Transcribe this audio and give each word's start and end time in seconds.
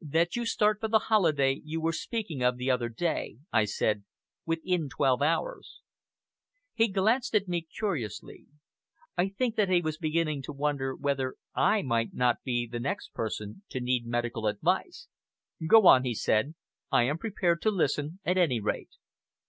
"That 0.00 0.34
you 0.34 0.44
start 0.46 0.80
for 0.80 0.88
the 0.88 0.98
holiday 0.98 1.60
you 1.64 1.80
were 1.80 1.92
speaking 1.92 2.42
of 2.42 2.56
the 2.56 2.68
other 2.68 2.88
day," 2.88 3.36
I 3.52 3.66
said, 3.66 4.02
"within 4.44 4.88
twelve 4.88 5.22
hours." 5.22 5.80
He 6.74 6.88
glanced 6.88 7.36
at 7.36 7.46
me 7.46 7.60
curiously. 7.62 8.46
I 9.16 9.28
think 9.28 9.54
that 9.54 9.68
he 9.68 9.80
was 9.82 9.96
beginning 9.96 10.42
to 10.42 10.52
wonder 10.52 10.96
whether 10.96 11.36
I 11.54 11.82
might 11.82 12.12
not 12.14 12.42
be 12.42 12.66
the 12.66 12.80
next 12.80 13.14
person 13.14 13.62
to 13.68 13.78
need 13.78 14.06
medical 14.08 14.48
advice. 14.48 15.06
"Go 15.68 15.86
on," 15.86 16.02
he 16.02 16.14
said. 16.14 16.56
"I 16.90 17.04
am 17.04 17.16
prepared 17.16 17.62
to 17.62 17.70
listen 17.70 18.18
at 18.24 18.36
any 18.36 18.58
rate...." 18.58 18.90